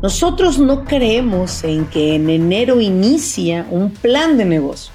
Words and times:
Nosotros 0.00 0.60
no 0.60 0.84
creemos 0.84 1.64
en 1.64 1.84
que 1.86 2.14
en 2.14 2.30
enero 2.30 2.80
inicia 2.80 3.66
un 3.68 3.90
plan 3.90 4.38
de 4.38 4.44
negocio. 4.44 4.92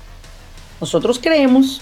Nosotros 0.79 1.19
creemos, 1.21 1.81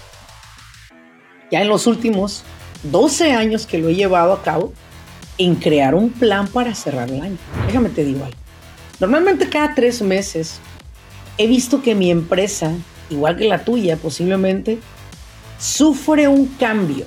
ya 1.52 1.62
en 1.62 1.68
los 1.68 1.86
últimos 1.86 2.42
12 2.82 3.32
años 3.32 3.68
que 3.68 3.78
lo 3.78 3.90
he 3.90 3.96
llevado 3.96 4.34
a 4.34 4.42
cabo, 4.42 4.74
en 5.38 5.54
crear 5.54 5.94
un 5.94 6.10
plan 6.10 6.48
para 6.48 6.74
cerrar 6.74 7.12
el 7.12 7.22
año. 7.22 7.38
Déjame 7.68 7.90
te 7.90 8.04
digo 8.04 8.26
algo. 8.26 8.38
Normalmente 9.00 9.50
cada 9.50 9.76
tres 9.76 10.02
meses 10.02 10.60
he 11.38 11.46
visto 11.46 11.84
que 11.84 11.94
mi 11.94 12.10
empresa, 12.10 12.72
igual 13.12 13.38
que 13.38 13.48
la 13.48 13.64
tuya 13.64 13.98
posiblemente, 13.98 14.80
sufre 15.60 16.28
un 16.28 16.48
cambio. 16.48 17.06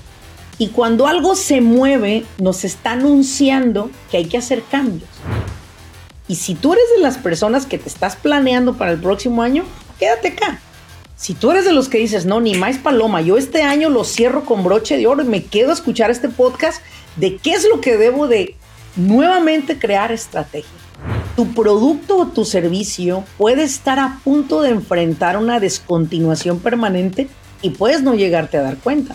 Y 0.58 0.68
cuando 0.68 1.08
algo 1.08 1.34
se 1.34 1.60
mueve, 1.60 2.24
nos 2.38 2.62
está 2.62 2.92
anunciando 2.92 3.90
que 4.12 4.18
hay 4.18 4.26
que 4.26 4.38
hacer 4.38 4.62
cambios. 4.70 5.10
Y 6.26 6.36
si 6.36 6.54
tú 6.54 6.72
eres 6.72 6.84
de 6.96 7.02
las 7.02 7.18
personas 7.18 7.66
que 7.66 7.78
te 7.78 7.88
estás 7.88 8.16
planeando 8.16 8.74
para 8.74 8.92
el 8.92 9.00
próximo 9.00 9.42
año, 9.42 9.64
quédate 9.98 10.28
acá. 10.28 10.60
Si 11.16 11.34
tú 11.34 11.50
eres 11.50 11.64
de 11.64 11.72
los 11.72 11.88
que 11.88 11.98
dices, 11.98 12.24
no, 12.24 12.40
ni 12.40 12.54
más 12.54 12.78
paloma, 12.78 13.20
yo 13.20 13.36
este 13.36 13.62
año 13.62 13.90
lo 13.90 14.04
cierro 14.04 14.44
con 14.44 14.64
broche 14.64 14.96
de 14.96 15.06
oro 15.06 15.22
y 15.22 15.26
me 15.26 15.44
quedo 15.44 15.70
a 15.70 15.74
escuchar 15.74 16.10
este 16.10 16.28
podcast 16.28 16.82
de 17.16 17.36
qué 17.36 17.52
es 17.52 17.66
lo 17.68 17.80
que 17.80 17.96
debo 17.96 18.26
de 18.26 18.56
nuevamente 18.96 19.78
crear 19.78 20.12
estrategia. 20.12 20.70
Tu 21.36 21.52
producto 21.52 22.16
o 22.16 22.26
tu 22.28 22.44
servicio 22.44 23.24
puede 23.36 23.62
estar 23.62 23.98
a 23.98 24.20
punto 24.24 24.62
de 24.62 24.70
enfrentar 24.70 25.36
una 25.36 25.60
descontinuación 25.60 26.58
permanente 26.60 27.28
y 27.60 27.70
puedes 27.70 28.02
no 28.02 28.14
llegarte 28.14 28.56
a 28.56 28.62
dar 28.62 28.78
cuenta. 28.78 29.14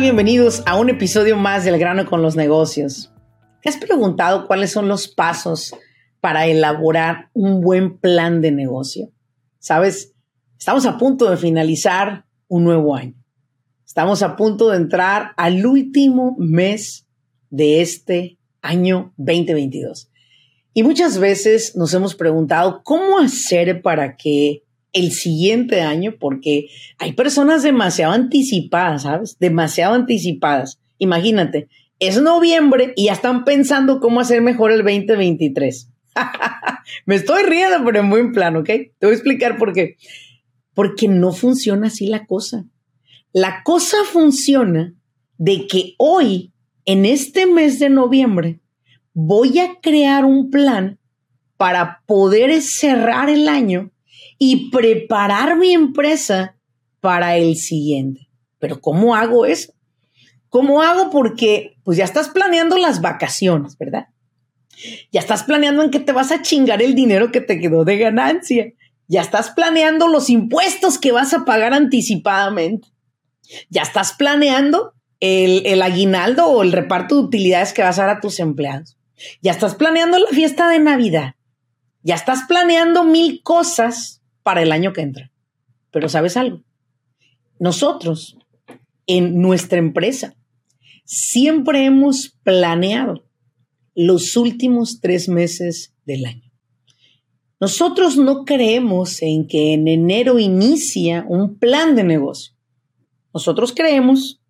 Bienvenidos 0.00 0.62
a 0.64 0.78
un 0.78 0.90
episodio 0.90 1.36
más 1.36 1.64
del 1.64 1.76
grano 1.76 2.06
con 2.06 2.22
los 2.22 2.36
negocios. 2.36 3.12
¿Te 3.60 3.68
has 3.68 3.76
preguntado 3.76 4.46
cuáles 4.46 4.70
son 4.70 4.86
los 4.86 5.08
pasos 5.08 5.74
para 6.20 6.46
elaborar 6.46 7.30
un 7.32 7.60
buen 7.60 7.98
plan 7.98 8.40
de 8.40 8.52
negocio? 8.52 9.10
Sabes, 9.58 10.14
estamos 10.56 10.86
a 10.86 10.98
punto 10.98 11.28
de 11.28 11.36
finalizar 11.36 12.26
un 12.46 12.62
nuevo 12.62 12.94
año. 12.94 13.14
Estamos 13.84 14.22
a 14.22 14.36
punto 14.36 14.70
de 14.70 14.76
entrar 14.76 15.32
al 15.36 15.66
último 15.66 16.36
mes 16.38 17.08
de 17.50 17.80
este 17.80 18.38
año 18.62 19.12
2022. 19.16 20.12
Y 20.74 20.84
muchas 20.84 21.18
veces 21.18 21.74
nos 21.74 21.92
hemos 21.92 22.14
preguntado 22.14 22.82
cómo 22.84 23.18
hacer 23.18 23.82
para 23.82 24.16
que 24.16 24.62
el 24.98 25.12
siguiente 25.12 25.80
año, 25.80 26.14
porque 26.18 26.68
hay 26.98 27.12
personas 27.12 27.62
demasiado 27.62 28.12
anticipadas, 28.12 29.02
¿sabes? 29.02 29.36
Demasiado 29.38 29.94
anticipadas. 29.94 30.80
Imagínate, 30.98 31.68
es 32.00 32.20
noviembre 32.20 32.92
y 32.96 33.06
ya 33.06 33.12
están 33.12 33.44
pensando 33.44 34.00
cómo 34.00 34.20
hacer 34.20 34.42
mejor 34.42 34.72
el 34.72 34.78
2023. 34.78 35.90
Me 37.06 37.14
estoy 37.14 37.42
riendo, 37.44 37.84
pero 37.84 38.00
en 38.00 38.10
buen 38.10 38.32
plan, 38.32 38.56
¿ok? 38.56 38.66
Te 38.66 38.96
voy 39.02 39.10
a 39.10 39.14
explicar 39.14 39.56
por 39.56 39.72
qué. 39.72 39.96
Porque 40.74 41.08
no 41.08 41.32
funciona 41.32 41.88
así 41.88 42.06
la 42.06 42.26
cosa. 42.26 42.64
La 43.32 43.62
cosa 43.62 43.98
funciona 44.04 44.94
de 45.36 45.66
que 45.66 45.94
hoy, 45.98 46.52
en 46.84 47.04
este 47.04 47.46
mes 47.46 47.78
de 47.78 47.90
noviembre, 47.90 48.60
voy 49.12 49.58
a 49.58 49.80
crear 49.80 50.24
un 50.24 50.50
plan 50.50 50.98
para 51.56 52.02
poder 52.06 52.62
cerrar 52.62 53.28
el 53.28 53.48
año 53.48 53.90
y 54.38 54.70
preparar 54.70 55.56
mi 55.56 55.72
empresa 55.72 56.56
para 57.00 57.36
el 57.36 57.56
siguiente. 57.56 58.28
Pero 58.58 58.80
¿cómo 58.80 59.14
hago 59.14 59.46
eso? 59.46 59.72
¿Cómo 60.48 60.82
hago? 60.82 61.10
Porque 61.10 61.76
pues 61.84 61.98
ya 61.98 62.04
estás 62.04 62.28
planeando 62.28 62.78
las 62.78 63.00
vacaciones, 63.00 63.76
¿verdad? 63.76 64.06
Ya 65.12 65.20
estás 65.20 65.42
planeando 65.42 65.82
en 65.82 65.90
que 65.90 66.00
te 66.00 66.12
vas 66.12 66.30
a 66.30 66.42
chingar 66.42 66.80
el 66.82 66.94
dinero 66.94 67.32
que 67.32 67.40
te 67.40 67.60
quedó 67.60 67.84
de 67.84 67.98
ganancia. 67.98 68.72
Ya 69.08 69.20
estás 69.20 69.50
planeando 69.50 70.06
los 70.08 70.30
impuestos 70.30 70.98
que 70.98 71.12
vas 71.12 71.34
a 71.34 71.44
pagar 71.44 71.74
anticipadamente. 71.74 72.88
Ya 73.70 73.82
estás 73.82 74.12
planeando 74.12 74.94
el 75.20 75.82
aguinaldo 75.82 76.46
o 76.46 76.62
el 76.62 76.72
reparto 76.72 77.16
de 77.16 77.22
utilidades 77.22 77.72
que 77.72 77.82
vas 77.82 77.98
a 77.98 78.06
dar 78.06 78.16
a 78.18 78.20
tus 78.20 78.38
empleados. 78.38 78.96
Ya 79.42 79.50
estás 79.50 79.74
planeando 79.74 80.18
la 80.18 80.28
fiesta 80.28 80.68
de 80.68 80.78
Navidad. 80.78 81.34
Ya 82.02 82.14
estás 82.14 82.44
planeando 82.46 83.04
mil 83.04 83.42
cosas 83.42 84.17
para 84.48 84.62
el 84.62 84.72
año 84.72 84.94
que 84.94 85.02
entra. 85.02 85.30
Pero 85.90 86.08
sabes 86.08 86.38
algo, 86.38 86.62
nosotros 87.60 88.38
en 89.06 89.42
nuestra 89.42 89.76
empresa 89.76 90.38
siempre 91.04 91.84
hemos 91.84 92.30
planeado 92.44 93.28
los 93.94 94.38
últimos 94.38 95.00
tres 95.02 95.28
meses 95.28 95.94
del 96.06 96.24
año. 96.24 96.50
Nosotros 97.60 98.16
no 98.16 98.46
creemos 98.46 99.20
en 99.20 99.46
que 99.46 99.74
en 99.74 99.86
enero 99.86 100.38
inicia 100.38 101.26
un 101.28 101.58
plan 101.58 101.94
de 101.94 102.04
negocio. 102.04 102.54
Nosotros 103.34 103.74
creemos, 103.76 104.40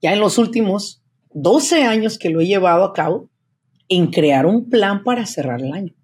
ya 0.00 0.14
en 0.14 0.20
los 0.20 0.38
últimos 0.38 1.02
12 1.34 1.82
años 1.82 2.16
que 2.16 2.30
lo 2.30 2.40
he 2.40 2.46
llevado 2.46 2.84
a 2.84 2.94
cabo, 2.94 3.28
en 3.90 4.06
crear 4.06 4.46
un 4.46 4.70
plan 4.70 5.04
para 5.04 5.26
cerrar 5.26 5.60
el 5.60 5.74
año. 5.74 5.94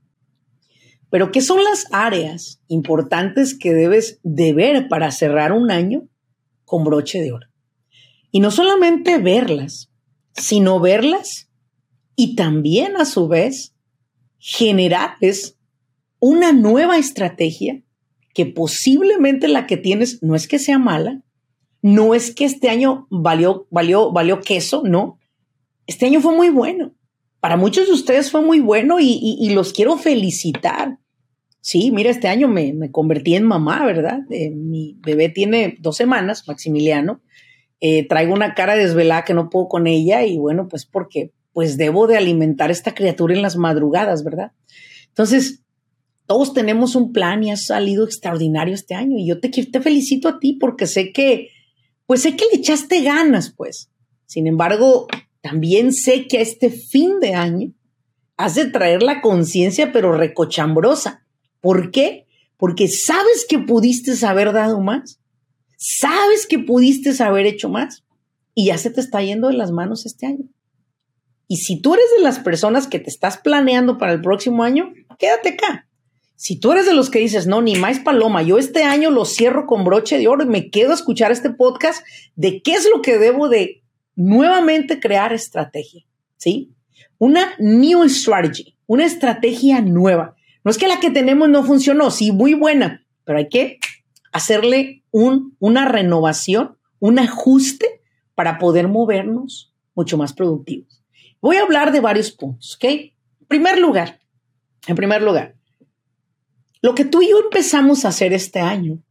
Pero 1.11 1.33
¿qué 1.33 1.41
son 1.41 1.63
las 1.63 1.87
áreas 1.91 2.63
importantes 2.69 3.59
que 3.59 3.75
debes 3.75 4.21
de 4.23 4.53
ver 4.53 4.89
para 4.89 5.11
cerrar 5.11 5.53
un 5.53 5.71
año 5.71 6.09
con 6.65 6.85
broche 6.85 7.21
de 7.21 7.33
oro? 7.33 7.49
Y 8.31 8.41
no 8.41 8.51
solamente 8.51 9.19
verlas, 9.19 9.91
sino 10.33 10.79
verlas 10.79 11.51
y 12.15 12.37
también 12.37 12.97
a 12.97 13.05
su 13.05 13.27
vez 13.29 13.75
generarles 14.39 15.59
una 16.21 16.53
nueva 16.53 16.97
estrategia 16.97 17.83
que 18.35 18.47
posiblemente 18.47 19.49
la 19.49 19.67
que 19.67 19.77
tienes 19.77 20.23
no 20.23 20.35
es 20.35 20.47
que 20.47 20.59
sea 20.59 20.79
mala, 20.79 21.23
no 21.83 22.15
es 22.15 22.35
que 22.35 22.45
este 22.45 22.69
año 22.69 23.07
valió, 23.11 23.67
valió, 23.71 24.13
valió 24.13 24.41
queso, 24.41 24.83
no. 24.85 25.19
Este 25.87 26.07
año 26.07 26.21
fue 26.21 26.37
muy 26.37 26.51
bueno. 26.51 26.95
Para 27.41 27.57
muchos 27.57 27.87
de 27.87 27.95
ustedes 27.95 28.31
fue 28.31 28.43
muy 28.43 28.61
bueno 28.61 28.99
y, 29.01 29.51
los 29.51 29.73
quiero 29.73 29.97
felicitar. 29.97 30.99
Sí, 31.63 31.91
mira, 31.91 32.11
este 32.11 32.29
año 32.29 32.49
me, 32.49 32.91
convertí 32.91 33.35
en 33.35 33.45
mamá, 33.45 33.85
¿verdad? 33.85 34.21
Eh, 34.31 34.51
mi 34.51 34.99
bebé 35.01 35.31
tiene 35.31 35.77
dos 35.81 35.97
semanas, 35.97 36.47
Maximiliano. 36.47 37.23
Eh, 37.81 38.07
traigo 38.07 38.35
una 38.35 38.55
cara 38.55 38.77
desvelada 38.77 39.25
que 39.25 39.33
no 39.33 39.49
puedo 39.49 39.69
con 39.69 39.87
ella 39.87 40.25
y 40.25 40.37
bueno, 40.37 40.69
pues 40.69 40.85
porque 40.85 41.33
pues 41.53 41.79
debo 41.79 42.07
de 42.07 42.19
alimentar 42.19 42.69
a 42.69 42.73
esta 42.73 42.95
criatura 42.95 43.35
en 43.35 43.43
las 43.43 43.57
madrugadas, 43.57 44.23
¿verdad? 44.23 44.53
Entonces, 45.09 45.63
todos 46.27 46.53
tenemos 46.53 46.95
un 46.95 47.13
plan 47.13 47.43
y 47.43 47.51
ha 47.51 47.57
salido 47.57 48.05
extraordinario 48.05 48.75
este 48.75 48.95
año 48.95 49.19
y 49.19 49.27
yo 49.27 49.41
te, 49.41 49.49
te 49.49 49.81
felicito 49.81 50.29
a 50.29 50.39
ti 50.39 50.53
porque 50.61 50.87
sé 50.87 51.11
que, 51.13 51.49
pues 52.07 52.23
sé 52.23 52.37
que 52.37 52.45
le 52.53 52.59
echaste 52.59 53.03
ganas, 53.03 53.51
pues. 53.51 53.91
Sin 54.27 54.47
embargo, 54.47 55.09
también 55.41 55.93
sé 55.93 56.27
que 56.27 56.39
a 56.39 56.43
este 56.43 56.71
fin 56.71 57.21
de 57.21 57.35
año 57.35 57.73
has 58.37 58.55
de 58.55 58.67
traer 58.67 59.03
la 59.03 59.21
conciencia, 59.21 59.93
pero 59.93 60.13
recochambrosa. 60.13 61.27
¿Por 61.61 61.91
qué? 61.91 62.27
Porque 62.57 62.89
sabes 62.89 63.47
que 63.49 63.59
pudiste 63.59 64.13
haber 64.27 64.53
dado 64.53 64.81
más, 64.81 65.21
sabes 65.77 66.47
que 66.47 66.59
pudiste 66.59 67.11
haber 67.23 67.47
hecho 67.47 67.69
más 67.69 68.05
y 68.55 68.67
ya 68.67 68.79
se 68.79 68.91
te 68.91 69.01
está 69.01 69.23
yendo 69.23 69.49
de 69.49 69.55
las 69.55 69.71
manos 69.71 70.07
este 70.07 70.27
año. 70.27 70.45
Y 71.49 71.57
si 71.57 71.81
tú 71.81 71.95
eres 71.95 72.07
de 72.17 72.23
las 72.23 72.39
personas 72.39 72.87
que 72.87 73.01
te 73.01 73.11
estás 73.11 73.39
planeando 73.39 73.99
para 73.99 74.13
el 74.13 74.21
próximo 74.21 74.63
año, 74.63 74.93
quédate 75.19 75.51
acá. 75.51 75.89
Si 76.37 76.59
tú 76.59 76.73
eres 76.73 76.87
de 76.87 76.95
los 76.95 77.11
que 77.11 77.19
dices, 77.19 77.47
no, 77.47 77.61
ni 77.61 77.75
más 77.75 77.99
paloma, 77.99 78.43
yo 78.43 78.57
este 78.57 78.85
año 78.85 79.11
lo 79.11 79.25
cierro 79.25 79.67
con 79.67 79.85
broche 79.85 80.17
de 80.17 80.29
oro 80.29 80.45
y 80.45 80.49
me 80.49 80.71
quedo 80.71 80.93
a 80.93 80.95
escuchar 80.95 81.33
este 81.33 81.51
podcast 81.51 82.03
de 82.37 82.63
qué 82.63 82.73
es 82.73 82.89
lo 82.89 83.03
que 83.03 83.19
debo 83.19 83.49
de 83.49 83.80
nuevamente 84.21 85.01
crear 85.01 85.33
estrategia, 85.33 86.05
¿sí? 86.37 86.75
Una 87.17 87.55
new 87.59 88.07
strategy, 88.09 88.77
una 88.87 89.07
estrategia 89.07 89.81
nueva. 89.81 90.37
No 90.63 90.71
es 90.71 90.77
que 90.77 90.89
la 90.89 91.01
que 91.01 91.11
tenemos 91.11 91.49
no 91.49 91.65
funcionó, 91.65 92.11
sí, 92.11 92.31
muy 92.31 92.53
buena, 92.53 93.07
pero 93.25 93.39
hay 93.39 93.49
que 93.49 93.79
hacerle 94.31 95.05
un, 95.11 95.57
una 95.59 95.87
renovación, 95.89 96.77
un 96.99 97.19
ajuste 97.19 98.03
para 98.35 98.59
poder 98.59 98.89
movernos 98.89 99.75
mucho 99.95 100.19
más 100.19 100.35
productivos. 100.35 101.03
Voy 101.41 101.57
a 101.57 101.63
hablar 101.63 101.91
de 101.91 102.01
varios 102.01 102.31
puntos, 102.31 102.77
¿ok? 102.77 102.85
En 102.85 103.47
primer 103.49 103.79
lugar, 103.79 104.21
en 104.87 104.97
primer 104.97 105.23
lugar, 105.23 105.57
lo 106.83 106.95
que 106.95 107.07
tú 107.07 107.23
y 107.23 107.31
yo 107.31 107.41
empezamos 107.41 108.05
a 108.05 108.09
hacer 108.09 108.35
este 108.35 108.61
año, 108.61 109.03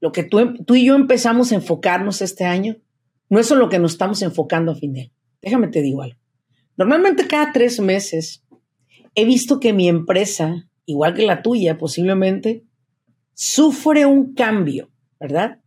lo 0.00 0.12
que 0.12 0.22
tú, 0.22 0.54
tú 0.64 0.76
y 0.76 0.84
yo 0.84 0.94
empezamos 0.94 1.50
a 1.50 1.56
enfocarnos 1.56 2.22
este 2.22 2.44
año, 2.44 2.76
no 3.28 3.40
es 3.40 3.50
en 3.50 3.58
lo 3.58 3.68
que 3.68 3.78
nos 3.78 3.92
estamos 3.92 4.22
enfocando 4.22 4.72
a 4.72 4.74
fin 4.74 4.92
de. 4.92 5.12
Déjame 5.42 5.68
te 5.68 5.82
digo 5.82 6.02
algo. 6.02 6.18
Normalmente 6.76 7.26
cada 7.26 7.52
tres 7.52 7.80
meses 7.80 8.44
he 9.14 9.24
visto 9.24 9.60
que 9.60 9.72
mi 9.72 9.88
empresa, 9.88 10.68
igual 10.86 11.14
que 11.14 11.26
la 11.26 11.42
tuya 11.42 11.76
posiblemente, 11.76 12.64
sufre 13.34 14.06
un 14.06 14.34
cambio, 14.34 14.90
¿verdad? 15.18 15.60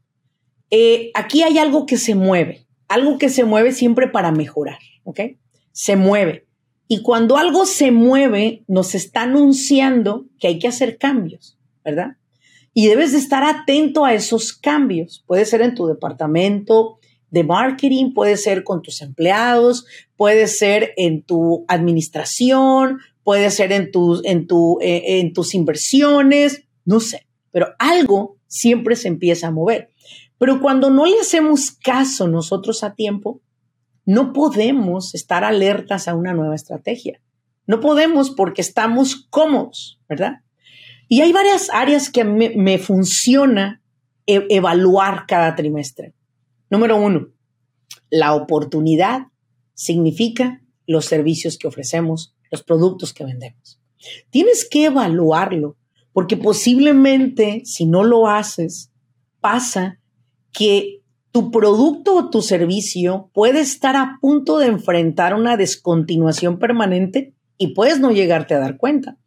Eh, 0.69 1.12
aquí 1.13 1.44
hay 1.44 1.58
algo 1.58 1.86
que 1.86 1.98
se 1.98 2.16
mueve, 2.16 2.66
algo 2.88 3.18
que 3.18 3.30
se 3.30 3.44
mueve 3.44 3.74
siempre 3.74 4.08
para 4.08 4.31
mejorar, 4.31 4.80
¿ok? 5.04 5.19
Se 5.72 5.96
mueve. 5.98 6.48
Y 6.88 7.02
cuando 7.02 7.38
algo 7.38 7.66
se 7.66 7.92
mueve, 7.92 8.63
nos 8.68 8.96
está 8.96 9.24
anunciando 9.24 10.28
que 10.40 10.48
hay 10.48 10.60
que 10.60 10.68
hacer 10.68 10.98
cambios, 10.98 11.58
¿verdad? 11.84 12.18
Y 12.74 12.88
debes 12.88 13.12
de 13.12 13.18
estar 13.18 13.44
atento 13.44 14.06
a 14.06 14.13
esos 14.13 14.54
cambios. 14.54 15.24
Puede 15.28 15.44
ser 15.44 15.62
en 15.62 15.75
tu 15.75 15.88
departamento 15.88 17.00
de 17.31 17.44
marketing, 17.44 18.13
puede 18.13 18.38
ser 18.38 18.63
con 18.63 18.81
tus 18.81 19.01
empleados, 19.01 19.86
puede 20.16 20.48
ser 20.48 20.94
en 20.98 21.24
tu 21.24 21.66
administración, 21.68 23.00
puede 23.24 23.50
ser 23.50 23.72
en, 23.72 23.89
en, 24.24 24.48
tu, 24.48 24.78
eh, 24.81 25.19
en 25.19 25.33
tus 25.33 25.56
inversiones, 25.56 26.63
no 26.86 27.00
sé, 27.00 27.25
pero 27.51 27.68
algo 27.80 28.38
siempre 28.48 28.95
se 28.95 29.07
empieza 29.07 29.48
a 29.48 29.51
mover. 29.51 29.89
Pero 30.38 30.62
cuando 30.62 30.89
no 30.89 31.06
le 31.06 31.19
hacemos 31.19 31.72
caso 31.72 32.28
nosotros 32.28 32.83
a 32.83 32.95
tiempo, 32.95 33.42
no 34.06 34.34
podemos 34.34 35.16
estar 35.16 35.44
alertas 35.44 36.07
a 36.07 36.16
una 36.16 36.34
nueva 36.34 36.56
estrategia. 36.56 37.22
No 37.68 37.80
podemos 37.80 38.31
porque 38.31 38.62
estamos 38.62 39.27
cómodos, 39.30 40.00
¿verdad? 40.10 40.42
Y 41.07 41.22
hay 41.22 41.31
varias 41.31 41.69
áreas 41.72 42.10
que 42.10 42.24
me, 42.24 42.50
me 42.56 42.80
funciona 42.80 43.81
e, 44.25 44.48
evaluar 44.50 45.25
cada 45.27 45.56
trimestre. 45.56 46.13
Número 46.72 46.96
uno, 46.96 47.28
la 48.10 48.34
oportunidad 48.34 49.28
significa 49.74 50.64
los 50.88 51.06
servicios 51.06 51.58
que 51.58 51.68
ofrecemos, 51.68 52.34
los 52.50 52.64
productos 52.64 53.14
que 53.14 53.26
vendemos. 53.26 53.82
Tienes 54.30 54.68
que 54.68 54.86
evaluarlo 54.86 55.76
porque 56.14 56.38
posiblemente 56.38 57.62
si 57.66 57.86
no 57.86 58.04
lo 58.04 58.28
haces, 58.28 58.90
pasa 59.42 60.00
que 60.54 61.02
tu 61.32 61.52
producto 61.52 62.16
o 62.16 62.30
tu 62.30 62.42
servicio 62.42 63.30
puede 63.34 63.60
estar 63.60 63.98
a 63.98 64.18
punto 64.22 64.58
de 64.58 64.68
enfrentar 64.68 65.34
una 65.34 65.58
descontinuación 65.58 66.58
permanente 66.58 67.34
y 67.58 67.74
puedes 67.74 68.00
no 68.00 68.12
llegarte 68.12 68.54
a 68.54 68.60
dar 68.60 68.78
cuenta. 68.78 69.18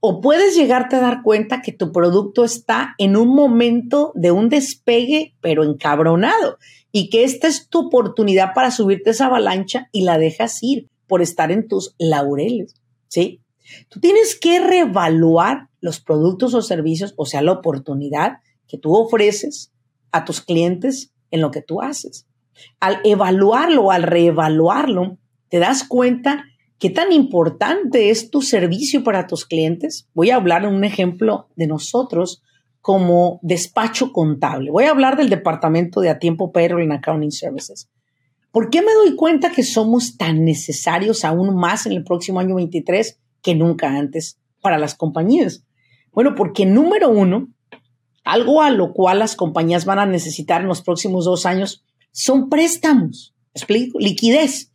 O 0.00 0.20
puedes 0.20 0.54
llegarte 0.54 0.96
a 0.96 1.00
dar 1.00 1.22
cuenta 1.22 1.62
que 1.62 1.72
tu 1.72 1.92
producto 1.92 2.44
está 2.44 2.94
en 2.98 3.16
un 3.16 3.34
momento 3.34 4.12
de 4.14 4.30
un 4.30 4.48
despegue, 4.48 5.34
pero 5.40 5.64
encabronado, 5.64 6.58
y 6.92 7.08
que 7.08 7.24
esta 7.24 7.48
es 7.48 7.68
tu 7.68 7.86
oportunidad 7.86 8.52
para 8.54 8.70
subirte 8.70 9.10
esa 9.10 9.26
avalancha 9.26 9.88
y 9.92 10.02
la 10.02 10.18
dejas 10.18 10.62
ir 10.62 10.88
por 11.06 11.22
estar 11.22 11.50
en 11.50 11.68
tus 11.68 11.94
laureles, 11.98 12.74
¿sí? 13.08 13.40
Tú 13.88 14.00
tienes 14.00 14.38
que 14.38 14.60
reevaluar 14.60 15.68
los 15.80 16.00
productos 16.00 16.54
o 16.54 16.62
servicios, 16.62 17.14
o 17.16 17.26
sea, 17.26 17.42
la 17.42 17.52
oportunidad 17.52 18.38
que 18.68 18.78
tú 18.78 18.94
ofreces 18.94 19.72
a 20.10 20.24
tus 20.24 20.40
clientes 20.40 21.12
en 21.30 21.40
lo 21.40 21.50
que 21.50 21.62
tú 21.62 21.80
haces. 21.80 22.26
Al 22.80 23.00
evaluarlo, 23.04 23.90
al 23.90 24.02
reevaluarlo, 24.02 25.18
te 25.48 25.58
das 25.58 25.84
cuenta 25.84 26.44
qué 26.82 26.90
tan 26.90 27.12
importante 27.12 28.10
es 28.10 28.28
tu 28.28 28.42
servicio 28.42 29.04
para 29.04 29.28
tus 29.28 29.46
clientes. 29.46 30.08
Voy 30.14 30.30
a 30.30 30.34
hablar 30.34 30.64
en 30.64 30.74
un 30.74 30.82
ejemplo 30.82 31.46
de 31.54 31.68
nosotros 31.68 32.42
como 32.80 33.38
despacho 33.40 34.10
contable. 34.10 34.72
Voy 34.72 34.82
a 34.82 34.90
hablar 34.90 35.16
del 35.16 35.30
departamento 35.30 36.00
de 36.00 36.10
a 36.10 36.18
tiempo 36.18 36.50
payroll 36.50 36.82
en 36.82 36.90
accounting 36.90 37.30
services. 37.30 37.88
¿Por 38.50 38.68
qué 38.68 38.82
me 38.82 38.92
doy 38.94 39.14
cuenta 39.14 39.52
que 39.52 39.62
somos 39.62 40.16
tan 40.16 40.44
necesarios 40.44 41.24
aún 41.24 41.54
más 41.54 41.86
en 41.86 41.92
el 41.92 42.02
próximo 42.02 42.40
año 42.40 42.56
23 42.56 43.16
que 43.42 43.54
nunca 43.54 43.96
antes 43.96 44.40
para 44.60 44.76
las 44.76 44.96
compañías? 44.96 45.64
Bueno, 46.10 46.34
porque 46.34 46.66
número 46.66 47.10
uno, 47.10 47.46
algo 48.24 48.60
a 48.60 48.70
lo 48.70 48.92
cual 48.92 49.20
las 49.20 49.36
compañías 49.36 49.84
van 49.84 50.00
a 50.00 50.06
necesitar 50.06 50.62
en 50.62 50.66
los 50.66 50.82
próximos 50.82 51.26
dos 51.26 51.46
años 51.46 51.84
son 52.10 52.48
préstamos, 52.48 53.36
explico, 53.54 54.00
liquidez. 54.00 54.71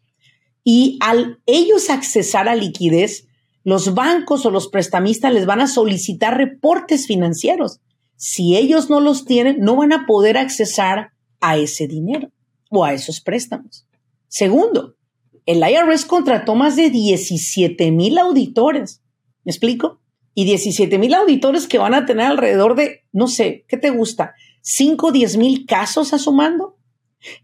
Y 0.70 0.98
al 1.00 1.40
ellos 1.46 1.90
accesar 1.90 2.50
a 2.50 2.56
liquidez, 2.58 3.26
los 3.64 3.94
bancos 3.94 4.46
o 4.46 4.52
los 4.52 4.68
prestamistas 4.68 5.34
les 5.34 5.46
van 5.46 5.62
a 5.62 5.68
solicitar 5.68 6.36
reportes 6.36 7.08
financieros. 7.08 7.80
Si 8.18 8.58
ellos 8.58 8.90
no 8.90 9.00
los 9.00 9.24
tienen, 9.24 9.62
no 9.62 9.78
van 9.78 9.94
a 9.94 10.06
poder 10.06 10.38
accesar 10.38 11.14
a 11.40 11.56
ese 11.56 11.88
dinero 11.88 12.34
o 12.70 12.84
a 12.84 12.94
esos 12.94 13.22
préstamos. 13.22 13.88
Segundo, 14.28 14.98
el 15.46 15.60
IRS 15.60 16.04
contrató 16.04 16.54
más 16.54 16.76
de 16.76 16.90
17 16.90 17.90
mil 17.92 18.18
auditores. 18.18 19.02
¿Me 19.46 19.52
explico? 19.52 20.02
y 20.34 20.44
17 20.44 21.00
mil 21.00 21.14
auditores 21.14 21.66
que 21.66 21.80
van 21.80 21.94
a 21.96 22.06
tener 22.06 22.28
alrededor 22.28 22.76
de, 22.76 23.06
no 23.14 23.28
sé, 23.28 23.66
¿qué 23.68 23.76
te 23.76 23.90
gusta? 23.90 24.36
5 24.62 25.08
o 25.08 25.12
10 25.12 25.38
mil 25.38 25.66
casos 25.66 26.14
a 26.14 26.32
mando. 26.32 26.78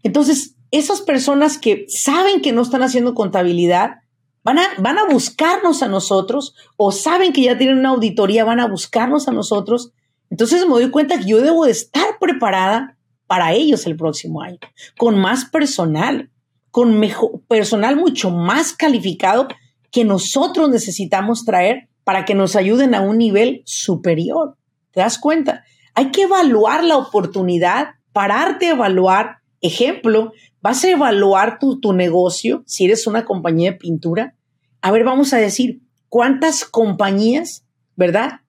Entonces, 0.04 0.53
esas 0.78 1.00
personas 1.00 1.58
que 1.58 1.86
saben 1.88 2.40
que 2.40 2.52
no 2.52 2.62
están 2.62 2.82
haciendo 2.82 3.14
contabilidad, 3.14 4.00
van 4.42 4.58
a, 4.58 4.68
van 4.78 4.98
a 4.98 5.06
buscarnos 5.06 5.82
a 5.82 5.88
nosotros 5.88 6.54
o 6.76 6.92
saben 6.92 7.32
que 7.32 7.42
ya 7.42 7.58
tienen 7.58 7.78
una 7.78 7.90
auditoría, 7.90 8.44
van 8.44 8.60
a 8.60 8.68
buscarnos 8.68 9.28
a 9.28 9.32
nosotros. 9.32 9.92
Entonces 10.30 10.66
me 10.66 10.74
doy 10.74 10.90
cuenta 10.90 11.18
que 11.18 11.26
yo 11.26 11.40
debo 11.40 11.64
de 11.64 11.72
estar 11.72 12.18
preparada 12.20 12.96
para 13.26 13.52
ellos 13.52 13.86
el 13.86 13.96
próximo 13.96 14.42
año, 14.42 14.58
con 14.98 15.18
más 15.18 15.46
personal, 15.46 16.30
con 16.70 16.98
mejor, 16.98 17.40
personal 17.48 17.96
mucho 17.96 18.30
más 18.30 18.72
calificado 18.72 19.48
que 19.90 20.04
nosotros 20.04 20.70
necesitamos 20.70 21.44
traer 21.44 21.88
para 22.02 22.24
que 22.24 22.34
nos 22.34 22.56
ayuden 22.56 22.94
a 22.94 23.00
un 23.00 23.16
nivel 23.18 23.62
superior. 23.64 24.56
¿Te 24.90 25.00
das 25.00 25.18
cuenta? 25.18 25.64
Hay 25.94 26.10
que 26.10 26.22
evaluar 26.22 26.84
la 26.84 26.96
oportunidad, 26.96 27.90
pararte 28.12 28.66
a 28.66 28.72
evaluar. 28.72 29.38
Ejemplo, 29.64 30.34
vas 30.60 30.84
a 30.84 30.90
evaluar 30.90 31.58
tu, 31.58 31.80
tu 31.80 31.94
negocio 31.94 32.62
si 32.66 32.84
eres 32.84 33.06
una 33.06 33.24
compañía 33.24 33.72
de 33.72 33.78
pintura. 33.78 34.36
A 34.82 34.92
ver, 34.92 35.04
vamos 35.04 35.32
a 35.32 35.38
decir, 35.38 35.80
¿cuántas 36.10 36.66
compañías, 36.66 37.64
verdad? 37.96 38.40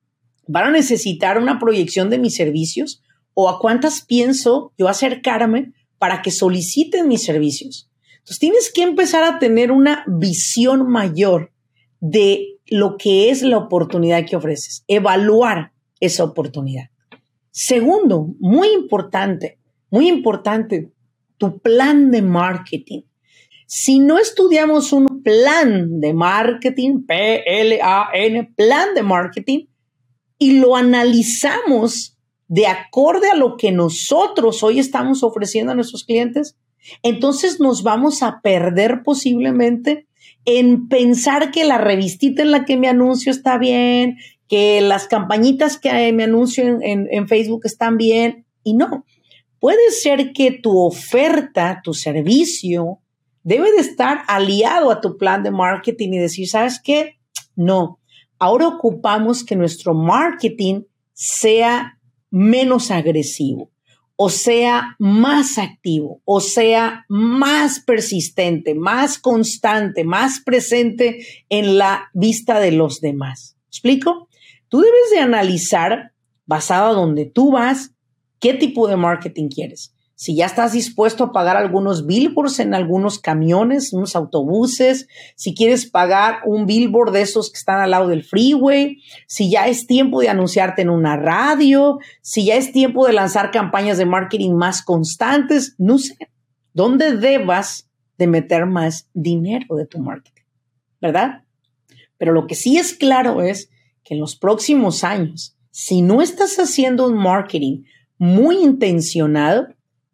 Van 0.46 0.66
a 0.66 0.72
necesitar 0.72 1.38
una 1.38 1.58
proyección 1.58 2.10
de 2.10 2.20
mis 2.20 2.36
servicios 2.36 3.02
o 3.34 3.48
a 3.48 3.60
cuántas 3.60 4.04
pienso 4.06 4.74
yo 4.78 4.90
acercarme 4.90 5.72
para 6.00 6.22
que 6.22 6.32
soliciten 6.32 7.08
mis 7.08 7.24
servicios. 7.24 7.90
Entonces 8.16 8.40
tienes 8.40 8.74
que 8.74 8.82
empezar 8.82 9.24
a 9.24 9.40
tener 9.40 9.72
una 9.72 10.04
visión 10.06 10.90
mayor 10.90 11.54
de 12.02 12.58
lo 12.66 12.98
que 12.98 13.30
es 13.30 13.42
la 13.42 13.58
oportunidad 13.58 14.26
que 14.26 14.36
ofreces, 14.36 14.84
evaluar 14.90 15.72
esa 16.02 16.26
oportunidad. 16.26 16.90
Segundo, 17.52 18.36
muy 18.42 18.68
importante, 18.74 19.60
muy 19.90 20.10
importante, 20.10 20.92
tu 21.38 21.60
plan 21.60 22.12
de 22.12 22.22
marketing. 22.22 23.02
Si 23.68 24.00
no 24.00 24.20
estudiamos 24.20 24.94
un 24.94 25.24
plan 25.24 26.00
de 26.00 26.14
marketing, 26.14 27.06
P-L-A-N, 27.06 28.54
plan 28.56 28.94
de 28.94 29.04
marketing, 29.04 29.66
y 30.38 30.60
lo 30.60 30.76
analizamos 30.76 32.18
de 32.48 32.68
acorde 32.68 33.30
a 33.32 33.36
lo 33.36 33.58
que 33.58 33.72
nosotros 33.72 34.62
hoy 34.64 34.80
estamos 34.80 35.24
ofreciendo 35.24 35.72
a 35.72 35.76
nuestros 35.76 36.04
clientes, 36.04 36.58
entonces 37.02 37.60
nos 37.60 37.84
vamos 37.84 38.22
a 38.22 38.42
perder 38.42 39.02
posiblemente 39.04 40.08
en 40.46 40.88
pensar 40.88 41.52
que 41.52 41.66
la 41.66 41.80
revistita 41.80 42.44
en 42.44 42.52
la 42.52 42.66
que 42.66 42.78
me 42.78 42.88
anuncio 42.88 43.32
está 43.32 43.58
bien, 43.58 44.18
que 44.48 44.80
las 44.82 45.08
campañitas 45.08 45.80
que 45.80 46.14
me 46.14 46.24
anuncio 46.24 46.80
en, 46.82 47.28
Facebook 47.28 47.62
están 47.64 47.98
bien. 47.98 48.46
Y 48.64 48.76
no, 48.76 49.06
puede 49.66 49.90
ser 49.90 50.32
que 50.32 50.52
tu 50.52 50.78
oferta, 50.78 51.82
tu 51.84 51.96
servicio, 51.96 53.00
debe 53.42 53.72
de 53.72 53.80
estar 53.80 54.20
aliado 54.28 54.92
a 54.92 55.02
tu 55.02 55.18
plan 55.18 55.42
de 55.42 55.50
marketing 55.50 56.10
y 56.14 56.20
decir, 56.20 56.48
¿sabes 56.48 56.80
qué? 56.80 57.16
No, 57.56 58.00
ahora 58.38 58.68
ocupamos 58.68 59.44
que 59.44 59.56
nuestro 59.56 59.96
marketing 59.96 60.84
sea 61.14 62.00
menos 62.30 62.92
agresivo 62.92 63.72
o 64.18 64.30
sea 64.30 64.96
más 65.00 65.58
activo, 65.58 66.22
o 66.26 66.42
sea 66.42 67.04
más 67.10 67.80
persistente, 67.80 68.76
más 68.76 69.18
constante, 69.18 70.04
más 70.04 70.42
presente 70.42 71.26
en 71.50 71.80
la 71.80 72.12
vista 72.14 72.60
de 72.60 72.72
los 72.72 73.02
demás. 73.02 73.58
¿Explico? 73.70 74.30
Tú 74.70 74.82
debes 74.82 75.10
de 75.12 75.22
analizar 75.22 76.12
basado 76.46 76.92
a 76.92 76.94
donde 76.94 77.26
tú 77.26 77.52
vas, 77.52 77.95
qué 78.46 78.54
tipo 78.54 78.88
de 78.88 78.96
marketing 78.96 79.50
quieres. 79.50 79.96
Si 80.14 80.36
ya 80.36 80.46
estás 80.46 80.74
dispuesto 80.74 81.24
a 81.24 81.32
pagar 81.32 81.58
algunos 81.58 82.06
billboards 82.06 82.60
en 82.60 82.76
algunos 82.76 83.18
camiones, 83.18 83.92
unos 83.92 84.16
autobuses, 84.16 85.08
si 85.36 85.56
quieres 85.56 85.90
pagar 85.90 86.42
un 86.46 86.68
billboard 86.68 87.12
de 87.12 87.22
esos 87.22 87.52
que 87.52 87.58
están 87.58 87.82
al 87.82 87.90
lado 87.90 88.08
del 88.08 88.24
freeway, 88.24 89.02
si 89.26 89.50
ya 89.50 89.68
es 89.68 89.88
tiempo 89.88 90.22
de 90.22 90.30
anunciarte 90.30 90.84
en 90.84 90.92
una 90.92 91.18
radio, 91.18 91.98
si 92.22 92.46
ya 92.46 92.54
es 92.54 92.72
tiempo 92.72 93.08
de 93.08 93.14
lanzar 93.14 93.50
campañas 93.50 93.98
de 93.98 94.06
marketing 94.06 94.52
más 94.52 94.84
constantes, 94.84 95.74
no 95.80 95.98
sé, 95.98 96.16
dónde 96.72 97.18
debas 97.18 97.90
de 98.20 98.28
meter 98.28 98.68
más 98.68 99.10
dinero 99.16 99.76
de 99.76 99.88
tu 99.88 99.98
marketing, 99.98 100.44
¿verdad? 101.02 101.42
Pero 102.20 102.32
lo 102.32 102.46
que 102.46 102.54
sí 102.54 102.78
es 102.78 102.94
claro 102.94 103.42
es 103.42 103.72
que 104.04 104.14
en 104.14 104.20
los 104.20 104.36
próximos 104.36 105.04
años, 105.04 105.58
si 105.72 106.04
no 106.04 106.22
estás 106.22 106.60
haciendo 106.60 107.08
un 107.08 107.18
marketing 107.18 107.86
muy 108.18 108.58
intencionado, 108.58 109.68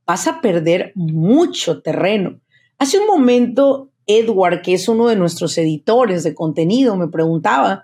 vas 0.06 0.28
a 0.28 0.42
perder 0.42 0.92
mucho 0.96 1.82
terreno. 1.82 2.40
Hace 2.78 3.00
un 3.00 3.08
momento, 3.08 3.92
Edward, 4.08 4.62
que 4.62 4.74
es 4.74 4.88
uno 4.88 5.08
de 5.08 5.16
nuestros 5.16 5.58
editores 5.58 6.24
de 6.24 6.34
contenido, 6.34 6.96
me 6.98 7.08
preguntaba, 7.08 7.84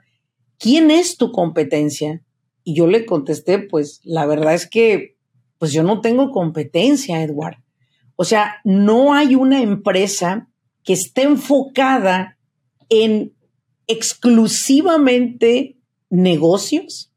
¿quién 0.58 0.92
es 0.92 1.18
tu 1.18 1.32
competencia? 1.32 2.22
Y 2.64 2.76
yo 2.76 2.88
le 2.88 3.06
contesté, 3.06 3.60
pues 3.60 4.02
la 4.04 4.26
verdad 4.26 4.54
es 4.54 4.70
que, 4.70 5.16
pues 5.58 5.72
yo 5.72 5.84
no 5.84 6.02
tengo 6.02 6.32
competencia, 6.32 7.24
Edward. 7.24 7.58
O 8.16 8.26
sea, 8.26 8.56
no 8.64 9.14
hay 9.14 9.36
una 9.36 9.62
empresa 9.62 10.50
que 10.84 10.94
esté 10.94 11.24
enfocada 11.24 12.38
en 12.90 13.34
exclusivamente 13.88 15.78
negocios, 16.10 17.12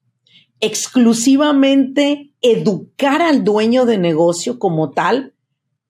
exclusivamente 0.61 2.33
educar 2.43 3.23
al 3.23 3.45
dueño 3.45 3.87
de 3.87 3.99
negocio 3.99 4.59
como 4.59 4.91
tal 4.91 5.35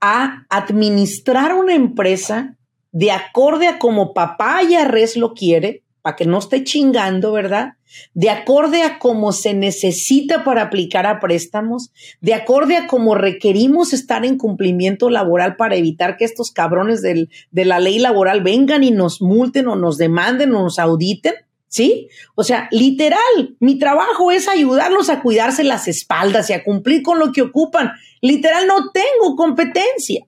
a 0.01 0.47
administrar 0.49 1.55
una 1.55 1.75
empresa 1.75 2.57
de 2.93 3.13
acorde 3.13 3.69
a 3.69 3.79
como 3.79 4.15
papá 4.15 4.63
y 4.63 4.77
res 4.77 5.17
lo 5.17 5.35
quiere, 5.35 5.85
para 6.03 6.17
que 6.17 6.25
no 6.25 6.39
esté 6.39 6.65
chingando, 6.65 7.33
¿verdad? 7.33 7.75
De 8.15 8.31
acorde 8.31 8.83
a 8.83 8.99
cómo 8.99 9.33
se 9.33 9.53
necesita 9.53 10.45
para 10.45 10.63
aplicar 10.63 11.07
a 11.07 11.21
préstamos, 11.21 11.93
de 12.21 12.35
acorde 12.35 12.77
a 12.77 12.87
cómo 12.87 13.15
requerimos 13.15 13.93
estar 13.93 14.25
en 14.25 14.39
cumplimiento 14.39 15.11
laboral 15.11 15.57
para 15.57 15.77
evitar 15.77 16.17
que 16.17 16.25
estos 16.25 16.53
cabrones 16.53 17.03
del, 17.03 17.29
de 17.51 17.65
la 17.65 17.81
ley 17.81 17.99
laboral 17.99 18.43
vengan 18.43 18.83
y 18.83 18.91
nos 18.91 19.21
multen 19.21 19.69
o 19.69 19.77
nos 19.77 19.99
demanden 19.99 20.55
o 20.55 20.63
nos 20.63 20.79
auditen. 20.79 21.35
¿Sí? 21.71 22.09
O 22.35 22.43
sea, 22.43 22.69
literal, 22.73 23.57
mi 23.61 23.79
trabajo 23.79 24.33
es 24.33 24.49
ayudarlos 24.49 25.09
a 25.09 25.23
cuidarse 25.23 25.63
las 25.63 25.87
espaldas 25.87 26.51
y 26.51 26.53
a 26.53 26.65
cumplir 26.65 27.03
con 27.03 27.21
lo 27.21 27.31
que 27.31 27.43
ocupan. 27.43 27.93
Literal, 28.21 28.67
no 28.67 28.91
tengo 28.91 29.37
competencia. 29.37 30.27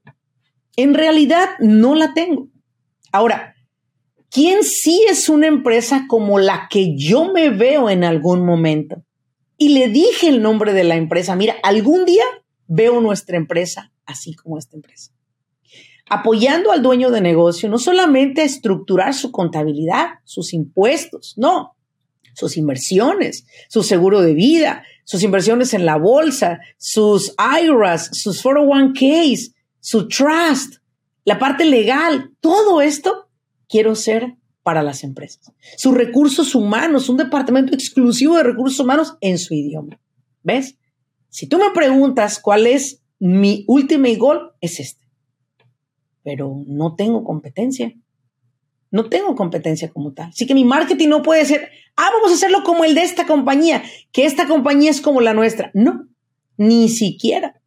En 0.76 0.94
realidad, 0.94 1.50
no 1.58 1.96
la 1.96 2.14
tengo. 2.14 2.48
Ahora, 3.10 3.56
¿quién 4.30 4.62
sí 4.62 5.04
es 5.10 5.28
una 5.28 5.48
empresa 5.48 6.06
como 6.08 6.38
la 6.38 6.68
que 6.70 6.96
yo 6.96 7.32
me 7.32 7.50
veo 7.50 7.90
en 7.90 8.04
algún 8.04 8.46
momento? 8.46 9.02
Y 9.58 9.70
le 9.70 9.88
dije 9.88 10.28
el 10.28 10.42
nombre 10.42 10.72
de 10.72 10.84
la 10.84 10.94
empresa. 10.94 11.34
Mira, 11.34 11.56
algún 11.64 12.04
día 12.04 12.24
veo 12.68 13.00
nuestra 13.00 13.36
empresa 13.36 13.92
así 14.06 14.34
como 14.34 14.58
esta 14.58 14.76
empresa 14.76 15.12
apoyando 16.12 16.72
al 16.72 16.82
dueño 16.82 17.10
de 17.10 17.22
negocio 17.22 17.70
no 17.70 17.78
solamente 17.78 18.42
a 18.42 18.44
estructurar 18.44 19.14
su 19.14 19.32
contabilidad, 19.32 20.18
sus 20.24 20.52
impuestos, 20.52 21.32
no, 21.38 21.74
sus 22.34 22.58
inversiones, 22.58 23.46
su 23.70 23.82
seguro 23.82 24.20
de 24.20 24.34
vida, 24.34 24.84
sus 25.04 25.22
inversiones 25.22 25.72
en 25.72 25.86
la 25.86 25.96
bolsa, 25.96 26.60
sus 26.76 27.34
IRAs, 27.38 28.10
sus 28.12 28.44
401ks, 28.44 29.54
su 29.80 30.06
trust, 30.06 30.74
la 31.24 31.38
parte 31.38 31.64
legal, 31.64 32.32
todo 32.40 32.82
esto 32.82 33.30
quiero 33.66 33.94
ser 33.94 34.34
para 34.62 34.82
las 34.82 35.04
empresas. 35.04 35.50
Sus 35.78 35.94
recursos 35.94 36.54
humanos, 36.54 37.08
un 37.08 37.16
departamento 37.16 37.74
exclusivo 37.74 38.36
de 38.36 38.42
recursos 38.42 38.78
humanos 38.80 39.16
en 39.22 39.38
su 39.38 39.54
idioma. 39.54 39.98
¿Ves? 40.42 40.76
Si 41.30 41.46
tú 41.46 41.56
me 41.56 41.70
preguntas 41.70 42.38
cuál 42.38 42.66
es 42.66 43.00
mi 43.18 43.64
último 43.66 44.08
gol, 44.18 44.52
es 44.60 44.78
este 44.78 45.01
pero 46.22 46.62
no 46.66 46.94
tengo 46.94 47.24
competencia. 47.24 47.92
No 48.90 49.08
tengo 49.08 49.34
competencia 49.34 49.90
como 49.90 50.12
tal. 50.12 50.28
Así 50.28 50.46
que 50.46 50.54
mi 50.54 50.64
marketing 50.64 51.08
no 51.08 51.22
puede 51.22 51.44
ser, 51.44 51.70
ah, 51.96 52.10
vamos 52.12 52.30
a 52.30 52.34
hacerlo 52.34 52.62
como 52.62 52.84
el 52.84 52.94
de 52.94 53.02
esta 53.02 53.26
compañía, 53.26 53.82
que 54.12 54.26
esta 54.26 54.46
compañía 54.46 54.90
es 54.90 55.00
como 55.00 55.20
la 55.20 55.32
nuestra. 55.32 55.70
No, 55.72 56.06
ni 56.56 56.88
siquiera. 56.88 57.60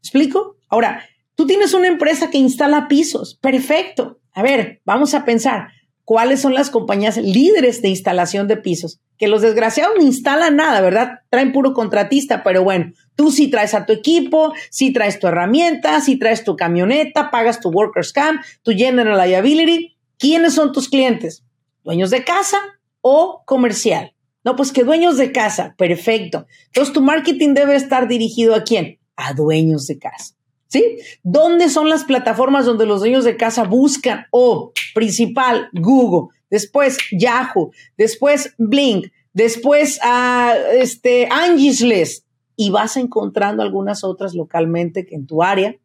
¿Explico? 0.00 0.56
Ahora, 0.68 1.02
tú 1.34 1.46
tienes 1.46 1.72
una 1.74 1.88
empresa 1.88 2.30
que 2.30 2.38
instala 2.38 2.88
pisos. 2.88 3.36
Perfecto. 3.40 4.20
A 4.32 4.42
ver, 4.42 4.82
vamos 4.84 5.14
a 5.14 5.24
pensar 5.24 5.68
cuáles 6.04 6.40
son 6.40 6.54
las 6.54 6.70
compañías 6.70 7.16
líderes 7.16 7.80
de 7.80 7.88
instalación 7.88 8.46
de 8.46 8.58
pisos. 8.58 9.00
Que 9.18 9.28
los 9.28 9.42
desgraciados 9.42 9.94
no 9.96 10.02
instalan 10.02 10.56
nada, 10.56 10.80
¿verdad? 10.80 11.20
Traen 11.30 11.52
puro 11.52 11.72
contratista, 11.72 12.42
pero 12.42 12.62
bueno, 12.62 12.92
tú 13.14 13.30
sí 13.30 13.48
traes 13.48 13.74
a 13.74 13.86
tu 13.86 13.92
equipo, 13.92 14.52
sí 14.70 14.92
traes 14.92 15.18
tu 15.18 15.26
herramienta, 15.26 16.00
sí 16.00 16.18
traes 16.18 16.44
tu 16.44 16.56
camioneta, 16.56 17.30
pagas 17.30 17.60
tu 17.60 17.70
workers 17.70 18.12
camp, 18.12 18.42
tu 18.62 18.72
general 18.72 19.18
liability. 19.18 19.96
¿Quiénes 20.18 20.54
son 20.54 20.72
tus 20.72 20.88
clientes? 20.88 21.44
¿Dueños 21.84 22.10
de 22.10 22.24
casa 22.24 22.58
o 23.00 23.42
comercial? 23.46 24.12
No, 24.44 24.54
pues 24.54 24.70
que 24.70 24.84
dueños 24.84 25.16
de 25.16 25.32
casa, 25.32 25.74
perfecto. 25.76 26.46
Entonces 26.66 26.94
tu 26.94 27.02
marketing 27.02 27.54
debe 27.54 27.74
estar 27.74 28.06
dirigido 28.06 28.54
a 28.54 28.62
quién? 28.62 29.00
A 29.16 29.32
dueños 29.32 29.88
de 29.88 29.98
casa. 29.98 30.34
¿Sí? 30.68 30.98
¿Dónde 31.22 31.68
son 31.68 31.88
las 31.88 32.04
plataformas 32.04 32.66
donde 32.66 32.86
los 32.86 33.00
dueños 33.00 33.24
de 33.24 33.36
casa 33.36 33.64
buscan? 33.64 34.26
O 34.30 34.72
principal, 34.94 35.68
Google, 35.72 36.35
después 36.50 36.98
Yahoo, 37.12 37.70
después 37.96 38.54
Blink, 38.58 39.08
después 39.32 39.98
uh, 40.04 40.76
este, 40.78 41.28
Angie's 41.30 41.80
List, 41.80 42.24
y 42.56 42.70
vas 42.70 42.96
encontrando 42.96 43.62
algunas 43.62 44.02
otras 44.02 44.34
localmente 44.34 45.06
que 45.06 45.14
en 45.14 45.26
tu 45.26 45.42
área 45.42 45.76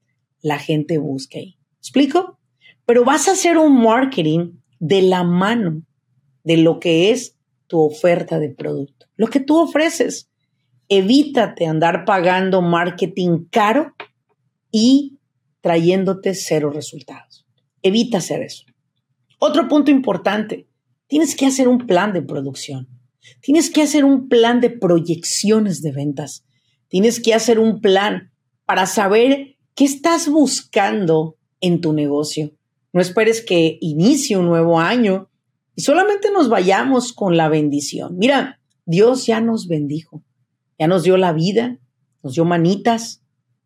la 0.41 0.58
gente 0.58 0.98
busque. 0.98 1.56
¿Explico? 1.80 2.39
Pero 2.86 3.03
vas 3.03 3.27
a 3.27 3.34
hacer 3.34 3.58
un 3.58 3.82
marketing 3.82 4.53
de 4.80 5.01
la 5.01 5.24
mano 5.24 5.84
de 6.44 6.58
lo 6.58 6.80
que 6.80 7.12
es 7.12 7.36
tu 7.68 7.80
oferta 7.80 8.39
de 8.39 8.50
producto, 8.50 9.06
lo 9.15 9.27
que 9.27 9.39
tú 9.39 9.58
ofreces. 9.58 10.30
Evítate 10.89 11.68
andar 11.68 12.03
pagando 12.03 12.62
marketing 12.62 13.46
caro 13.50 13.94
y 14.72 15.20
trayéndote 15.62 16.34
cero 16.34 16.70
resultados. 16.70 17.46
Evita 17.82 18.18
hacer 18.18 18.41
eso. 18.41 18.65
Otro 19.43 19.67
punto 19.67 19.89
importante, 19.89 20.67
tienes 21.07 21.36
que 21.36 21.48
hacer 21.48 21.67
un 21.67 21.88
plan 21.88 22.13
de 22.13 22.21
producción. 22.21 22.88
Tienes 23.41 23.71
que 23.71 23.81
hacer 23.81 24.05
un 24.05 24.29
plan 24.29 24.62
de 24.62 24.69
proyecciones 24.69 25.81
de 25.81 25.91
ventas. 25.91 26.45
Tienes 26.89 27.19
que 27.19 27.33
hacer 27.33 27.57
un 27.57 27.81
plan 27.81 28.31
para 28.65 28.86
saber 28.86 29.55
qué 29.74 29.86
estás 29.86 30.29
buscando 30.29 31.38
en 31.60 31.81
tu 31.81 31.91
negocio. 31.91 32.51
No 32.93 33.01
esperes 33.01 33.41
que 33.41 33.79
inicie 33.81 34.38
un 34.38 34.45
nuevo 34.45 34.79
año 34.79 35.31
y 35.74 35.81
solamente 35.81 36.29
nos 36.31 36.48
vayamos 36.48 37.12
con 37.12 37.36
la 37.36 37.50
bendición. 37.50 38.19
Mira, 38.19 38.60
Dios 38.86 39.25
ya 39.25 39.41
nos 39.41 39.67
bendijo, 39.67 40.24
ya 40.77 40.86
nos 40.86 41.01
dio 41.01 41.17
la 41.17 41.33
vida, 41.33 41.79
nos 42.21 42.36
dio 42.36 42.45
manitas, 42.45 43.24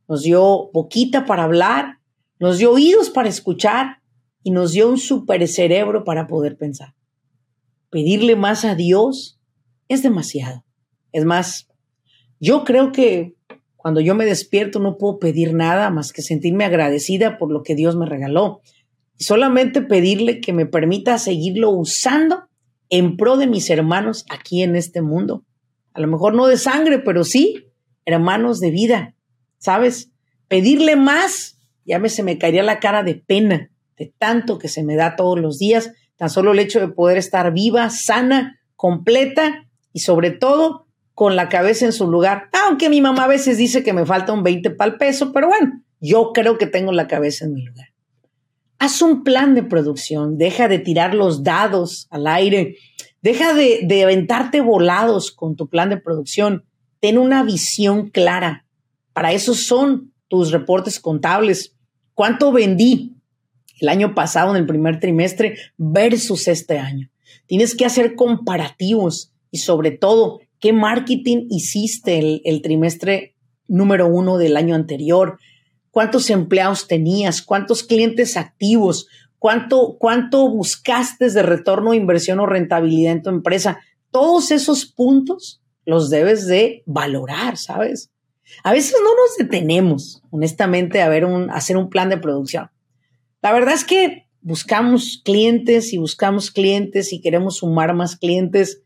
nos 0.08 0.24
dio 0.24 0.70
boquita 0.72 1.26
para 1.26 1.44
hablar, 1.44 2.00
nos 2.40 2.60
dio 2.60 2.72
oídos 2.72 3.10
para 3.10 3.28
escuchar 3.28 4.05
y 4.46 4.52
nos 4.52 4.74
dio 4.74 4.88
un 4.88 5.00
super 5.00 5.48
cerebro 5.48 6.04
para 6.04 6.28
poder 6.28 6.56
pensar. 6.56 6.94
Pedirle 7.90 8.36
más 8.36 8.64
a 8.64 8.76
Dios 8.76 9.40
es 9.88 10.04
demasiado. 10.04 10.64
Es 11.12 11.26
más, 11.26 11.68
yo 12.40 12.64
creo 12.64 12.92
que 12.92 13.34
cuando 13.76 14.02
yo 14.02 14.14
me 14.14 14.24
despierto 14.24 14.80
no 14.80 15.00
puedo 15.00 15.18
pedir 15.18 15.56
nada 15.56 15.90
más 15.90 16.14
que 16.14 16.22
sentirme 16.22 16.64
agradecida 16.64 17.40
por 17.40 17.52
lo 17.52 17.64
que 17.64 17.74
Dios 17.74 17.96
me 17.96 18.06
regaló 18.06 18.62
y 19.18 19.24
solamente 19.24 19.82
pedirle 19.82 20.42
que 20.42 20.54
me 20.54 20.68
permita 20.68 21.18
seguirlo 21.18 21.72
usando 21.72 22.44
en 22.92 23.18
pro 23.18 23.38
de 23.38 23.48
mis 23.48 23.72
hermanos 23.72 24.26
aquí 24.30 24.62
en 24.62 24.76
este 24.76 25.02
mundo. 25.02 25.44
A 25.94 26.02
lo 26.02 26.08
mejor 26.08 26.36
no 26.36 26.46
de 26.46 26.58
sangre, 26.58 27.00
pero 27.00 27.24
sí 27.24 27.66
hermanos 28.06 28.60
de 28.60 28.70
vida 28.70 29.16
¿sabes? 29.58 30.12
Pedirle 30.48 30.96
más, 30.96 31.58
ya 31.84 31.98
me 31.98 32.10
se 32.10 32.22
me 32.22 32.38
caería 32.38 32.62
la 32.62 32.80
cara 32.80 33.02
de 33.02 33.16
pena 33.16 33.72
de 33.98 34.14
tanto 34.18 34.58
que 34.58 34.68
se 34.68 34.84
me 34.84 34.96
da 34.96 35.16
todos 35.16 35.40
los 35.40 35.58
días, 35.58 35.92
tan 36.18 36.30
solo 36.30 36.52
el 36.52 36.60
hecho 36.60 36.80
de 36.80 36.88
poder 36.88 37.18
estar 37.18 37.52
viva, 37.54 37.90
sana, 37.90 38.60
completa 38.76 39.68
y 39.94 40.00
sobre 40.00 40.32
todo 40.32 40.88
con 41.14 41.36
la 41.36 41.50
cabeza 41.50 41.86
en 41.86 41.94
su 41.94 42.10
lugar. 42.10 42.50
Aunque 42.66 42.90
mi 42.90 43.02
mamá 43.02 43.24
a 43.24 43.28
veces 43.28 43.58
dice 43.58 43.84
que 43.84 43.94
me 43.94 44.06
falta 44.06 44.34
un 44.34 44.44
20 44.44 44.72
para 44.72 44.92
el 44.92 44.98
peso, 44.98 45.32
pero 45.32 45.48
bueno, 45.48 45.82
yo 46.00 46.32
creo 46.34 46.58
que 46.58 46.68
tengo 46.68 46.92
la 46.92 47.08
cabeza 47.08 47.46
en 47.46 47.54
mi 47.54 47.64
lugar. 47.64 47.88
Haz 48.80 49.02
un 49.02 49.24
plan 49.24 49.56
de 49.56 49.64
producción, 49.64 50.38
deja 50.38 50.68
de 50.68 50.80
tirar 50.80 51.14
los 51.14 51.44
dados 51.44 52.08
al 52.10 52.28
aire, 52.28 52.76
deja 53.22 53.54
de, 53.54 53.82
de 53.84 54.04
aventarte 54.04 54.60
volados 54.60 55.32
con 55.32 55.56
tu 55.56 55.70
plan 55.70 55.90
de 55.90 55.98
producción 55.98 56.66
ten 57.06 57.20
una 57.20 57.44
visión 57.44 58.10
clara. 58.10 58.66
Para 59.14 59.32
eso 59.32 59.54
son 59.54 60.12
tus 60.28 60.52
reportes 60.52 61.00
contables. 61.00 61.76
¿Cuánto 62.16 62.52
vendí 62.52 63.15
el 63.80 63.90
año 63.90 64.16
pasado 64.16 64.52
en 64.52 64.58
el 64.58 64.66
primer 64.66 65.00
trimestre 65.00 65.58
versus 65.78 66.48
este 66.48 66.80
año? 66.80 67.10
Tienes 67.48 67.76
que 67.76 67.86
hacer 67.86 68.16
comparativos 68.16 69.32
y 69.52 69.60
sobre 69.60 69.92
todo, 69.92 70.40
¿qué 70.60 70.74
marketing 70.74 71.48
hiciste 71.50 72.20
el, 72.20 72.42
el 72.46 72.62
trimestre 72.62 73.36
número 73.68 74.08
uno 74.08 74.38
del 74.38 74.58
año 74.58 74.76
anterior? 74.76 75.40
¿Cuántos 75.92 76.30
empleados 76.30 76.88
tenías? 76.88 77.42
¿Cuántos 77.42 77.84
clientes 77.84 78.36
activos? 78.36 79.08
¿Cuánto, 79.40 79.98
cuánto 80.00 80.50
buscaste 80.50 81.30
de 81.30 81.44
retorno 81.44 81.94
inversión 81.94 82.40
o 82.40 82.46
rentabilidad 82.46 83.14
en 83.14 83.22
tu 83.22 83.30
empresa? 83.30 83.80
Todos 84.12 84.52
esos 84.52 84.86
puntos 84.86 85.62
los 85.86 86.10
debes 86.10 86.48
de 86.48 86.84
valorar, 86.86 87.58
¿sabes? 87.58 88.12
A 88.64 88.72
veces 88.72 88.96
no 89.04 89.10
nos 89.10 89.38
detenemos, 89.38 90.24
honestamente, 90.32 91.02
a 91.02 91.10
ver 91.10 91.26
un, 91.26 91.50
hacer 91.52 91.78
un 91.78 91.90
plan 91.90 92.10
de 92.10 92.18
producción. 92.18 92.70
La 93.42 93.54
verdad 93.54 93.74
es 93.74 93.84
que 93.84 94.28
buscamos 94.42 95.22
clientes 95.26 95.92
y 95.92 95.98
buscamos 95.98 96.52
clientes 96.52 97.12
y 97.14 97.22
queremos 97.22 97.58
sumar 97.58 97.96
más 97.96 98.16
clientes, 98.16 98.82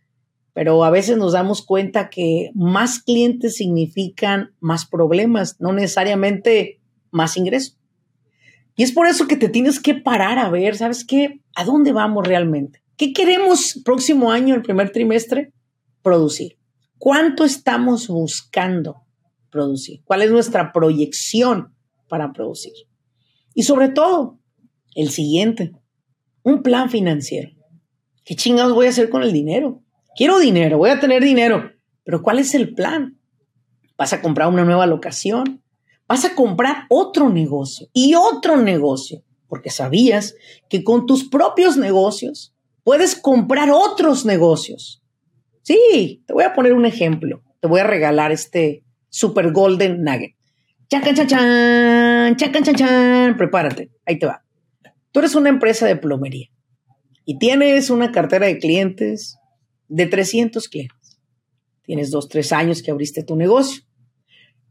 pero 0.53 0.83
a 0.83 0.89
veces 0.89 1.17
nos 1.17 1.33
damos 1.33 1.61
cuenta 1.65 2.09
que 2.09 2.51
más 2.55 2.99
clientes 2.99 3.57
significan 3.57 4.55
más 4.59 4.85
problemas, 4.85 5.57
no 5.59 5.73
necesariamente 5.73 6.79
más 7.11 7.35
ingresos. 7.37 7.77
Y 8.75 8.83
es 8.83 8.93
por 8.93 9.07
eso 9.07 9.27
que 9.27 9.35
te 9.35 9.49
tienes 9.49 9.81
que 9.81 9.95
parar 9.95 10.39
a 10.39 10.49
ver, 10.49 10.77
¿sabes 10.77 11.03
qué? 11.05 11.41
¿A 11.55 11.65
dónde 11.65 11.91
vamos 11.91 12.25
realmente? 12.25 12.81
¿Qué 12.95 13.11
queremos 13.11 13.81
próximo 13.83 14.31
año, 14.31 14.55
el 14.55 14.61
primer 14.61 14.91
trimestre? 14.91 15.51
Producir. 16.01 16.57
¿Cuánto 16.97 17.43
estamos 17.43 18.07
buscando 18.07 19.03
producir? 19.49 20.01
¿Cuál 20.05 20.21
es 20.21 20.31
nuestra 20.31 20.71
proyección 20.71 21.75
para 22.07 22.31
producir? 22.31 22.71
Y 23.53 23.63
sobre 23.63 23.89
todo, 23.89 24.38
el 24.95 25.09
siguiente, 25.09 25.73
un 26.43 26.63
plan 26.63 26.89
financiero. 26.89 27.51
¿Qué 28.25 28.35
chingados 28.35 28.73
voy 28.73 28.87
a 28.87 28.89
hacer 28.89 29.09
con 29.09 29.23
el 29.23 29.33
dinero? 29.33 29.81
Quiero 30.15 30.39
dinero, 30.39 30.77
voy 30.77 30.89
a 30.89 30.99
tener 30.99 31.23
dinero, 31.23 31.71
pero 32.03 32.21
¿cuál 32.21 32.39
es 32.39 32.53
el 32.55 32.73
plan? 32.73 33.19
¿Vas 33.97 34.13
a 34.13 34.21
comprar 34.21 34.49
una 34.49 34.65
nueva 34.65 34.85
locación? 34.85 35.61
vas 36.09 36.25
a 36.25 36.33
comprar 36.33 36.87
otro 36.89 37.29
negocio 37.29 37.87
y 37.93 38.15
otro 38.15 38.57
negocio, 38.57 39.23
porque 39.47 39.69
sabías 39.69 40.35
que 40.67 40.83
con 40.83 41.05
tus 41.05 41.29
propios 41.29 41.77
negocios 41.77 42.55
puedes 42.83 43.15
comprar 43.15 43.69
otros 43.69 44.25
negocios. 44.25 45.03
Sí, 45.61 46.23
te 46.25 46.33
voy 46.33 46.43
a 46.43 46.53
poner 46.53 46.73
un 46.73 46.87
ejemplo. 46.87 47.43
Te 47.61 47.67
voy 47.67 47.81
a 47.81 47.83
regalar 47.83 48.31
este 48.31 48.83
Super 49.09 49.51
Golden 49.51 50.03
Nugget. 50.03 50.33
Chacan, 50.89 51.13
chan, 51.13 52.35
chacan, 52.35 52.63
chan, 52.63 52.75
chan. 52.75 53.37
Prepárate, 53.37 53.91
ahí 54.07 54.17
te 54.17 54.25
va. 54.25 54.43
Tú 55.11 55.19
eres 55.19 55.35
una 55.35 55.49
empresa 55.49 55.85
de 55.85 55.95
plomería 55.95 56.49
y 57.25 57.39
tienes 57.39 57.89
una 57.89 58.11
cartera 58.11 58.47
de 58.47 58.59
clientes 58.59 59.37
de 59.87 60.05
300 60.05 60.67
clientes. 60.67 61.19
Tienes 61.83 62.11
dos, 62.11 62.29
tres 62.29 62.51
años 62.51 62.83
que 62.83 62.91
abriste 62.91 63.23
tu 63.23 63.35
negocio 63.35 63.83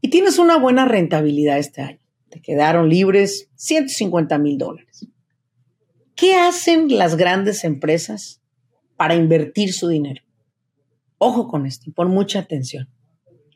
y 0.01 0.09
tienes 0.09 0.39
una 0.39 0.57
buena 0.57 0.85
rentabilidad 0.85 1.57
este 1.57 1.81
año. 1.81 1.99
Te 2.29 2.41
quedaron 2.41 2.89
libres 2.89 3.49
150 3.55 4.37
mil 4.37 4.57
dólares. 4.57 5.07
¿Qué 6.15 6.35
hacen 6.35 6.97
las 6.97 7.17
grandes 7.17 7.63
empresas 7.63 8.41
para 8.95 9.15
invertir 9.15 9.73
su 9.73 9.87
dinero? 9.87 10.21
Ojo 11.17 11.47
con 11.47 11.65
esto 11.65 11.89
y 11.89 11.93
pon 11.93 12.11
mucha 12.11 12.39
atención. 12.39 12.89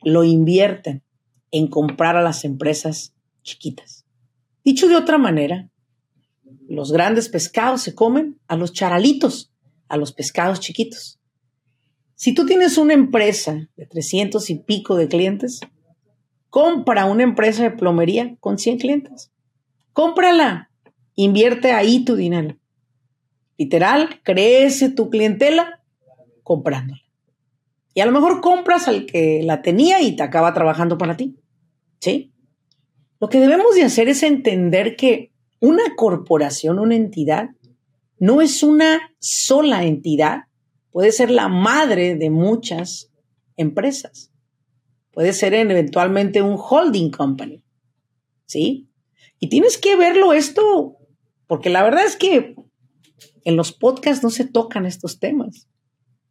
Lo 0.02 0.24
invierten 0.24 1.02
en 1.50 1.68
comprar 1.68 2.16
a 2.16 2.22
las 2.22 2.44
empresas 2.44 3.14
chiquitas. 3.42 4.04
Dicho 4.64 4.88
de 4.88 4.96
otra 4.96 5.18
manera, 5.18 5.70
los 6.68 6.92
grandes 6.92 7.28
pescados 7.28 7.82
se 7.82 7.94
comen 7.94 8.38
a 8.48 8.56
los 8.56 8.72
charalitos, 8.72 9.52
a 9.88 9.96
los 9.96 10.12
pescados 10.12 10.60
chiquitos. 10.60 11.18
Si 12.14 12.34
tú 12.34 12.46
tienes 12.46 12.78
una 12.78 12.94
empresa 12.94 13.68
de 13.76 13.86
300 13.86 14.48
y 14.50 14.54
pico 14.56 14.96
de 14.96 15.08
clientes, 15.08 15.60
Compra 16.54 17.06
una 17.06 17.24
empresa 17.24 17.64
de 17.64 17.72
plomería 17.72 18.36
con 18.38 18.58
100 18.58 18.78
clientes. 18.78 19.32
Cómprala. 19.92 20.70
Invierte 21.16 21.72
ahí 21.72 22.04
tu 22.04 22.14
dinero. 22.14 22.56
Literal, 23.58 24.20
crece 24.22 24.88
tu 24.88 25.10
clientela 25.10 25.82
comprándola. 26.44 27.02
Y 27.92 28.02
a 28.02 28.06
lo 28.06 28.12
mejor 28.12 28.40
compras 28.40 28.86
al 28.86 29.04
que 29.04 29.42
la 29.42 29.62
tenía 29.62 30.00
y 30.00 30.14
te 30.14 30.22
acaba 30.22 30.54
trabajando 30.54 30.96
para 30.96 31.16
ti. 31.16 31.34
¿Sí? 31.98 32.32
Lo 33.18 33.28
que 33.28 33.40
debemos 33.40 33.74
de 33.74 33.82
hacer 33.82 34.08
es 34.08 34.22
entender 34.22 34.94
que 34.94 35.32
una 35.60 35.94
corporación, 35.96 36.78
una 36.78 36.96
entidad, 36.96 37.50
no 38.18 38.40
es 38.40 38.62
una 38.62 39.14
sola 39.18 39.84
entidad, 39.84 40.44
puede 40.90 41.12
ser 41.12 41.30
la 41.30 41.48
madre 41.48 42.14
de 42.14 42.30
muchas 42.30 43.10
empresas. 43.56 44.30
Puede 45.12 45.32
ser 45.32 45.54
eventualmente 45.54 46.42
un 46.42 46.56
holding 46.58 47.10
company. 47.10 47.64
¿Sí? 48.46 48.88
Y 49.38 49.48
tienes 49.48 49.78
que 49.78 49.96
verlo 49.96 50.32
esto, 50.32 50.96
porque 51.46 51.70
la 51.70 51.82
verdad 51.82 52.04
es 52.04 52.16
que 52.16 52.54
en 53.44 53.56
los 53.56 53.72
podcasts 53.72 54.22
no 54.22 54.30
se 54.30 54.44
tocan 54.44 54.86
estos 54.86 55.18
temas, 55.18 55.68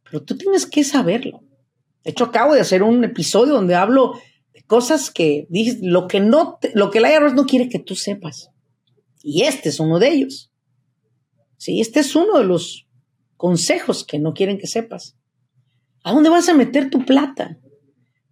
pero 0.04 0.22
tú 0.22 0.36
tienes 0.36 0.66
que 0.66 0.84
saberlo. 0.84 1.42
De 2.02 2.10
hecho, 2.10 2.24
acabo 2.24 2.54
de 2.54 2.60
hacer 2.60 2.82
un 2.82 3.02
episodio 3.04 3.54
donde 3.54 3.74
hablo 3.74 4.20
de 4.52 4.62
cosas 4.62 5.10
que 5.10 5.46
dices, 5.48 5.78
lo 5.80 6.06
que 6.06 6.20
no, 6.20 6.58
lo 6.74 6.90
que 6.90 6.98
el 6.98 7.06
IRS 7.06 7.34
no 7.34 7.46
quiere 7.46 7.68
que 7.68 7.78
tú 7.78 7.94
sepas. 7.94 8.50
Y 9.26 9.44
este 9.44 9.70
es 9.70 9.80
uno 9.80 9.98
de 9.98 10.10
ellos. 10.10 10.52
Sí, 11.56 11.80
este 11.80 12.00
es 12.00 12.14
uno 12.14 12.38
de 12.38 12.44
los 12.44 12.86
consejos 13.38 14.04
que 14.04 14.18
no 14.18 14.34
quieren 14.34 14.58
que 14.58 14.66
sepas. 14.66 15.16
¿A 16.04 16.12
dónde 16.12 16.28
vas 16.28 16.50
a 16.50 16.54
meter 16.54 16.90
tu 16.90 17.06
plata? 17.06 17.58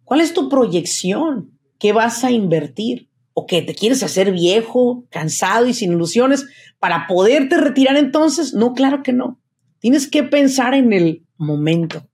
¿Cuál 0.05 0.21
es 0.21 0.35
tu 0.35 0.51
proyección? 0.51 1.59
¿Qué 1.79 1.95
vas 1.95 2.25
a 2.25 2.31
invertir? 2.31 3.09
¿O 3.33 3.47
que 3.47 3.63
te 3.63 3.75
quieres 3.75 4.03
hacer 4.03 4.33
viejo, 4.33 5.07
cansado 5.09 5.67
y 5.67 5.73
sin 5.73 5.93
ilusiones 5.93 6.45
para 6.79 7.07
poderte 7.07 7.57
retirar 7.57 7.97
entonces? 7.97 8.53
No, 8.53 8.75
claro 8.75 9.03
que 9.03 9.15
no. 9.15 9.41
Tienes 9.79 10.07
que 10.07 10.23
pensar 10.23 10.75
en 10.75 10.93
el 10.93 11.25
momento. 11.39 12.07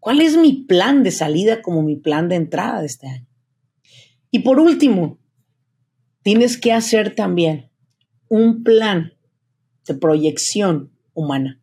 ¿Cuál 0.00 0.20
es 0.20 0.36
mi 0.36 0.64
plan 0.64 1.04
de 1.04 1.12
salida 1.12 1.62
como 1.62 1.82
mi 1.82 1.94
plan 1.94 2.28
de 2.28 2.34
entrada 2.34 2.80
de 2.80 2.86
este 2.86 3.06
año? 3.06 3.28
Y 4.32 4.40
por 4.40 4.58
último, 4.58 5.20
tienes 6.24 6.58
que 6.58 6.72
hacer 6.72 7.14
también 7.14 7.70
un 8.28 8.62
plan 8.62 9.12
de 9.86 9.94
proyección 9.94 10.90
humana. 11.12 11.60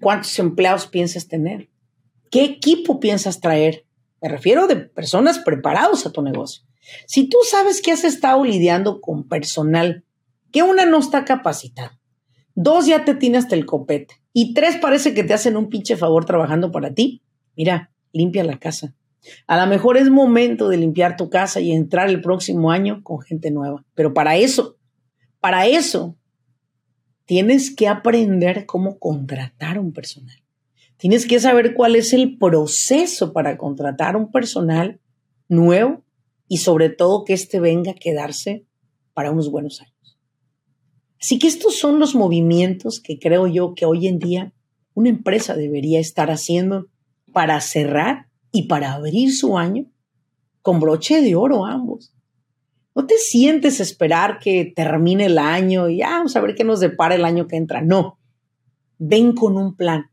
¿Cuántos 0.00 0.38
empleados 0.38 0.86
piensas 0.86 1.28
tener? 1.28 1.68
¿Qué 2.30 2.44
equipo 2.44 3.00
piensas 3.00 3.40
traer? 3.40 3.86
Me 4.20 4.28
refiero 4.28 4.66
de 4.66 4.76
personas 4.76 5.38
preparados 5.38 6.06
a 6.06 6.12
tu 6.12 6.22
negocio. 6.22 6.64
Si 7.06 7.28
tú 7.28 7.38
sabes 7.48 7.82
que 7.82 7.92
has 7.92 8.04
estado 8.04 8.44
lidiando 8.44 9.00
con 9.00 9.28
personal, 9.28 10.04
que 10.52 10.62
una 10.62 10.86
no 10.86 10.98
está 10.98 11.24
capacitada, 11.24 11.98
dos 12.54 12.86
ya 12.86 13.04
te 13.04 13.14
tiene 13.14 13.38
hasta 13.38 13.54
el 13.54 13.66
copete 13.66 14.14
y 14.32 14.54
tres 14.54 14.76
parece 14.76 15.14
que 15.14 15.24
te 15.24 15.34
hacen 15.34 15.56
un 15.56 15.68
pinche 15.68 15.96
favor 15.96 16.24
trabajando 16.24 16.72
para 16.72 16.94
ti, 16.94 17.22
mira, 17.56 17.92
limpia 18.12 18.44
la 18.44 18.58
casa. 18.58 18.94
A 19.46 19.60
lo 19.60 19.66
mejor 19.66 19.96
es 19.96 20.08
momento 20.10 20.68
de 20.68 20.76
limpiar 20.76 21.16
tu 21.16 21.28
casa 21.28 21.60
y 21.60 21.72
entrar 21.72 22.08
el 22.08 22.20
próximo 22.20 22.70
año 22.70 23.02
con 23.02 23.20
gente 23.20 23.50
nueva. 23.50 23.84
Pero 23.94 24.14
para 24.14 24.36
eso, 24.36 24.77
para 25.40 25.66
eso, 25.66 26.16
tienes 27.24 27.74
que 27.74 27.88
aprender 27.88 28.66
cómo 28.66 28.98
contratar 28.98 29.78
un 29.78 29.92
personal. 29.92 30.42
Tienes 30.96 31.26
que 31.26 31.38
saber 31.38 31.74
cuál 31.74 31.94
es 31.94 32.12
el 32.12 32.38
proceso 32.38 33.32
para 33.32 33.56
contratar 33.56 34.16
un 34.16 34.32
personal 34.32 35.00
nuevo 35.48 36.02
y 36.48 36.58
sobre 36.58 36.88
todo 36.88 37.24
que 37.24 37.34
éste 37.34 37.60
venga 37.60 37.92
a 37.92 37.94
quedarse 37.94 38.66
para 39.14 39.30
unos 39.30 39.50
buenos 39.50 39.80
años. 39.80 40.18
Así 41.20 41.38
que 41.38 41.46
estos 41.46 41.76
son 41.76 41.98
los 41.98 42.14
movimientos 42.14 43.00
que 43.00 43.18
creo 43.18 43.46
yo 43.46 43.74
que 43.74 43.84
hoy 43.84 44.06
en 44.06 44.18
día 44.18 44.52
una 44.94 45.10
empresa 45.10 45.54
debería 45.54 46.00
estar 46.00 46.30
haciendo 46.30 46.86
para 47.32 47.60
cerrar 47.60 48.28
y 48.50 48.64
para 48.64 48.94
abrir 48.94 49.32
su 49.32 49.58
año 49.58 49.86
con 50.62 50.80
broche 50.80 51.20
de 51.20 51.36
oro 51.36 51.66
ambos. 51.66 52.12
No 52.98 53.06
te 53.06 53.16
sientes 53.16 53.80
esperar 53.80 54.40
que 54.40 54.72
termine 54.74 55.26
el 55.26 55.38
año 55.38 55.88
y 55.88 56.02
ah, 56.02 56.10
vamos 56.10 56.36
a 56.36 56.40
ver 56.40 56.54
qué 56.54 56.64
nos 56.64 56.80
depara 56.80 57.14
el 57.14 57.24
año 57.24 57.46
que 57.46 57.56
entra. 57.56 57.80
No, 57.80 58.18
ven 58.98 59.32
con 59.34 59.56
un 59.56 59.76
plan 59.76 60.10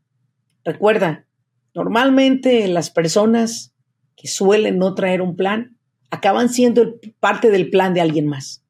Recuerda, 0.66 1.28
normalmente 1.76 2.66
las 2.66 2.90
personas 2.90 3.72
que 4.16 4.26
suelen 4.26 4.78
no 4.78 4.96
traer 4.96 5.22
un 5.22 5.36
plan 5.36 5.76
acaban 6.10 6.48
siendo 6.48 6.98
parte 7.20 7.52
del 7.52 7.70
plan 7.70 7.94
de 7.94 8.00
alguien 8.00 8.26
más. 8.26 8.64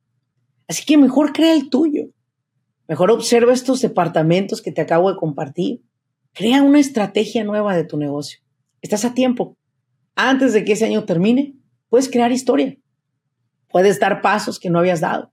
Así 0.68 0.84
que 0.84 0.98
mejor 0.98 1.32
crea 1.32 1.54
el 1.54 1.70
tuyo. 1.70 2.10
Mejor 2.86 3.10
observa 3.10 3.54
estos 3.54 3.80
departamentos 3.80 4.60
que 4.60 4.72
te 4.72 4.82
acabo 4.82 5.10
de 5.10 5.16
compartir. 5.16 5.82
Crea 6.34 6.62
una 6.62 6.80
estrategia 6.80 7.44
nueva 7.44 7.74
de 7.74 7.84
tu 7.84 7.96
negocio. 7.96 8.40
Estás 8.82 9.06
a 9.06 9.14
tiempo. 9.14 9.56
antes 10.14 10.52
de 10.52 10.64
que 10.66 10.72
ese 10.72 10.84
año 10.84 11.04
termine, 11.04 11.54
puedes 11.88 12.10
crear 12.10 12.30
historia. 12.30 12.76
Puedes 13.68 14.00
dar 14.00 14.22
pasos 14.22 14.58
que 14.58 14.70
no 14.70 14.78
habías 14.78 15.00
dado. 15.00 15.32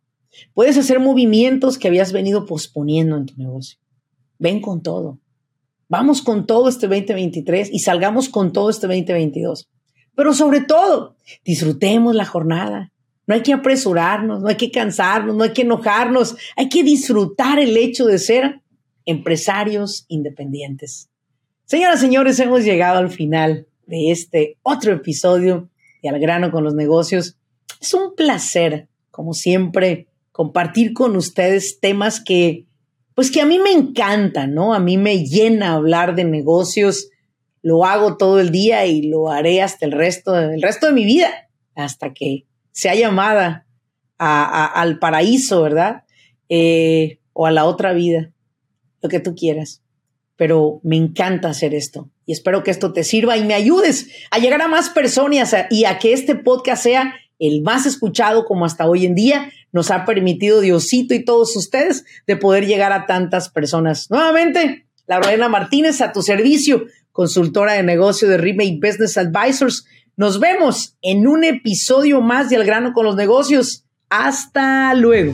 Puedes 0.53 0.77
hacer 0.77 0.99
movimientos 0.99 1.77
que 1.77 1.87
habías 1.87 2.11
venido 2.11 2.45
posponiendo 2.45 3.17
en 3.17 3.25
tu 3.25 3.35
negocio. 3.37 3.79
Ven 4.39 4.61
con 4.61 4.81
todo. 4.81 5.19
Vamos 5.87 6.21
con 6.21 6.47
todo 6.47 6.69
este 6.69 6.87
2023 6.87 7.69
y 7.71 7.79
salgamos 7.79 8.29
con 8.29 8.51
todo 8.51 8.69
este 8.69 8.87
2022. 8.87 9.69
Pero 10.15 10.33
sobre 10.33 10.61
todo, 10.61 11.15
disfrutemos 11.45 12.15
la 12.15 12.25
jornada. 12.25 12.91
No 13.25 13.35
hay 13.35 13.41
que 13.41 13.53
apresurarnos, 13.53 14.41
no 14.41 14.49
hay 14.49 14.55
que 14.55 14.71
cansarnos, 14.71 15.35
no 15.35 15.43
hay 15.43 15.53
que 15.53 15.61
enojarnos. 15.61 16.35
Hay 16.57 16.69
que 16.69 16.83
disfrutar 16.83 17.59
el 17.59 17.77
hecho 17.77 18.05
de 18.05 18.19
ser 18.19 18.61
empresarios 19.05 20.05
independientes. 20.07 21.09
Señoras 21.65 21.99
señores, 21.99 22.39
hemos 22.39 22.63
llegado 22.63 22.99
al 22.99 23.09
final 23.09 23.67
de 23.85 24.11
este 24.11 24.57
otro 24.63 24.93
episodio 24.93 25.69
de 26.01 26.09
Al 26.09 26.19
grano 26.19 26.51
con 26.51 26.63
los 26.63 26.73
negocios. 26.73 27.37
Es 27.83 27.93
un 27.93 28.15
placer, 28.15 28.87
como 29.11 29.33
siempre, 29.33 30.07
compartir 30.31 30.93
con 30.93 31.17
ustedes 31.17 31.81
temas 31.81 32.23
que, 32.23 32.63
pues 33.13 33.29
que 33.29 33.41
a 33.41 33.45
mí 33.45 33.59
me 33.59 33.73
encantan, 33.73 34.53
¿no? 34.53 34.73
A 34.73 34.79
mí 34.79 34.97
me 34.97 35.25
llena 35.25 35.73
hablar 35.73 36.15
de 36.15 36.23
negocios. 36.23 37.09
Lo 37.61 37.83
hago 37.83 38.15
todo 38.15 38.39
el 38.39 38.51
día 38.51 38.85
y 38.85 39.09
lo 39.09 39.29
haré 39.29 39.61
hasta 39.61 39.85
el 39.85 39.91
resto, 39.91 40.33
el 40.39 40.61
resto 40.61 40.87
de 40.87 40.93
mi 40.93 41.03
vida, 41.03 41.49
hasta 41.75 42.13
que 42.13 42.45
sea 42.71 42.95
llamada 42.95 43.67
al 44.17 44.97
paraíso, 44.99 45.61
¿verdad? 45.63 46.03
Eh, 46.47 47.19
o 47.33 47.47
a 47.47 47.51
la 47.51 47.65
otra 47.65 47.91
vida, 47.91 48.31
lo 49.01 49.09
que 49.09 49.19
tú 49.19 49.35
quieras 49.35 49.83
pero 50.35 50.81
me 50.83 50.97
encanta 50.97 51.49
hacer 51.49 51.73
esto 51.73 52.09
y 52.25 52.33
espero 52.33 52.63
que 52.63 52.71
esto 52.71 52.93
te 52.93 53.03
sirva 53.03 53.37
y 53.37 53.43
me 53.43 53.53
ayudes 53.53 54.09
a 54.31 54.39
llegar 54.39 54.61
a 54.61 54.67
más 54.67 54.89
personas 54.89 55.55
y 55.69 55.85
a 55.85 55.99
que 55.99 56.13
este 56.13 56.35
podcast 56.35 56.83
sea 56.83 57.13
el 57.47 57.61
más 57.61 57.85
escuchado 57.85 58.45
como 58.45 58.65
hasta 58.65 58.87
hoy 58.87 59.05
en 59.05 59.15
día 59.15 59.51
nos 59.71 59.91
ha 59.91 60.05
permitido 60.05 60.61
Diosito 60.61 61.13
y 61.13 61.25
todos 61.25 61.55
ustedes 61.55 62.05
de 62.27 62.37
poder 62.37 62.65
llegar 62.65 62.93
a 62.93 63.05
tantas 63.05 63.49
personas. 63.49 64.09
Nuevamente, 64.09 64.85
Laurena 65.07 65.49
Martínez 65.49 65.99
a 66.01 66.13
tu 66.13 66.21
servicio, 66.21 66.85
consultora 67.11 67.73
de 67.73 67.83
negocio 67.83 68.29
de 68.29 68.37
Remake 68.37 68.79
Business 68.81 69.17
Advisors. 69.17 69.85
Nos 70.15 70.39
vemos 70.39 70.95
en 71.01 71.27
un 71.27 71.43
episodio 71.43 72.21
más 72.21 72.49
de 72.49 72.57
Al 72.57 72.65
grano 72.65 72.93
con 72.93 73.05
los 73.05 73.15
negocios. 73.15 73.83
Hasta 74.09 74.93
luego. 74.93 75.33